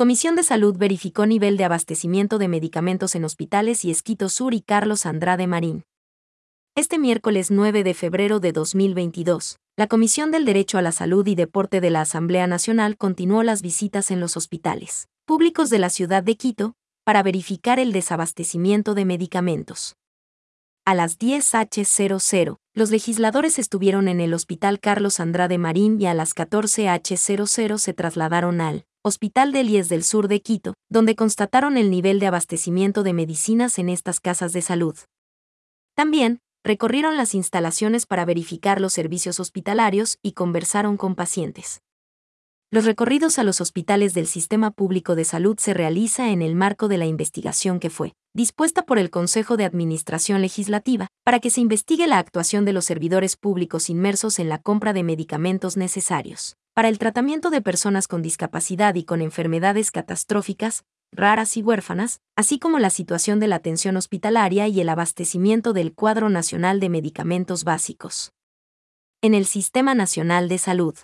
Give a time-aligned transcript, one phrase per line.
[0.00, 4.62] Comisión de Salud verificó nivel de abastecimiento de medicamentos en hospitales y Esquito Sur y
[4.62, 5.84] Carlos Andrade Marín.
[6.74, 11.34] Este miércoles 9 de febrero de 2022, la Comisión del Derecho a la Salud y
[11.34, 16.22] Deporte de la Asamblea Nacional continuó las visitas en los hospitales públicos de la ciudad
[16.22, 16.72] de Quito
[17.04, 19.96] para verificar el desabastecimiento de medicamentos.
[20.86, 26.34] A las 10h00, los legisladores estuvieron en el Hospital Carlos Andrade Marín y a las
[26.34, 32.20] 14h00 se trasladaron al Hospital de Lies del Sur de Quito, donde constataron el nivel
[32.20, 34.94] de abastecimiento de medicinas en estas casas de salud.
[35.94, 41.80] También, recorrieron las instalaciones para verificar los servicios hospitalarios y conversaron con pacientes.
[42.70, 46.86] Los recorridos a los hospitales del Sistema Público de Salud se realiza en el marco
[46.86, 51.62] de la investigación que fue dispuesta por el Consejo de Administración Legislativa para que se
[51.62, 56.88] investigue la actuación de los servidores públicos inmersos en la compra de medicamentos necesarios para
[56.88, 62.78] el tratamiento de personas con discapacidad y con enfermedades catastróficas, raras y huérfanas, así como
[62.78, 68.32] la situación de la atención hospitalaria y el abastecimiento del cuadro nacional de medicamentos básicos.
[69.20, 70.94] En el Sistema Nacional de Salud.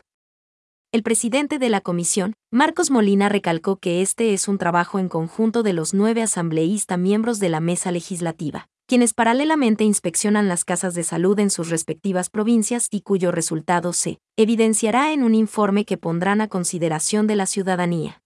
[0.92, 5.62] El presidente de la comisión, Marcos Molina, recalcó que este es un trabajo en conjunto
[5.62, 11.02] de los nueve asambleístas miembros de la mesa legislativa, quienes paralelamente inspeccionan las casas de
[11.02, 16.40] salud en sus respectivas provincias y cuyo resultado se evidenciará en un informe que pondrán
[16.40, 18.22] a consideración de la ciudadanía.